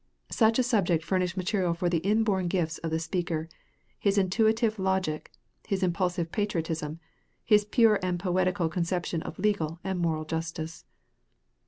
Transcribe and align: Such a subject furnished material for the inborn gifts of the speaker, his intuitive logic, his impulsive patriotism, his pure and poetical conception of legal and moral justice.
Such 0.31 0.57
a 0.57 0.63
subject 0.63 1.05
furnished 1.05 1.37
material 1.37 1.75
for 1.75 1.87
the 1.87 1.99
inborn 1.99 2.47
gifts 2.47 2.79
of 2.79 2.89
the 2.89 2.97
speaker, 2.97 3.47
his 3.99 4.17
intuitive 4.17 4.79
logic, 4.79 5.31
his 5.67 5.83
impulsive 5.83 6.31
patriotism, 6.31 6.99
his 7.45 7.65
pure 7.65 7.99
and 8.01 8.19
poetical 8.19 8.67
conception 8.67 9.21
of 9.21 9.37
legal 9.37 9.79
and 9.83 9.99
moral 9.99 10.25
justice. 10.25 10.85